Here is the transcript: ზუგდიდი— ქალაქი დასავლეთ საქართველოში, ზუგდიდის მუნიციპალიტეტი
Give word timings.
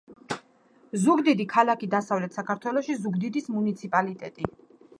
ზუგდიდი— 1.01 1.45
ქალაქი 1.51 1.89
დასავლეთ 1.91 2.39
საქართველოში, 2.39 2.95
ზუგდიდის 3.05 3.51
მუნიციპალიტეტი 3.57 4.51